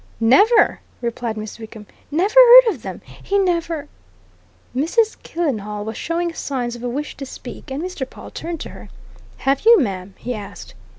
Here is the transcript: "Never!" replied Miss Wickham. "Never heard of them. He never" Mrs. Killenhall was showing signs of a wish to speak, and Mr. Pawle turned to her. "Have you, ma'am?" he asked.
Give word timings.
"Never!" 0.19 0.79
replied 0.99 1.37
Miss 1.37 1.59
Wickham. 1.59 1.85
"Never 2.09 2.33
heard 2.33 2.73
of 2.73 2.81
them. 2.81 3.01
He 3.21 3.37
never" 3.37 3.87
Mrs. 4.75 5.15
Killenhall 5.21 5.85
was 5.85 5.95
showing 5.95 6.33
signs 6.33 6.75
of 6.75 6.81
a 6.81 6.89
wish 6.89 7.15
to 7.17 7.25
speak, 7.27 7.69
and 7.69 7.83
Mr. 7.83 8.09
Pawle 8.09 8.31
turned 8.31 8.61
to 8.61 8.69
her. 8.69 8.89
"Have 9.45 9.61
you, 9.61 9.79
ma'am?" 9.79 10.15
he 10.17 10.33
asked. 10.33 10.73